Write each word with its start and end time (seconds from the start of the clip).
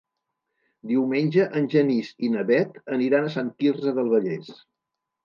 Diumenge 0.91 1.43
en 1.59 1.67
Genís 1.73 2.09
i 2.29 2.29
na 2.37 2.45
Bet 2.47 2.79
aniran 2.97 3.29
a 3.29 3.35
Sant 3.37 3.53
Quirze 3.61 3.95
del 3.99 4.11
Vallès. 4.15 4.51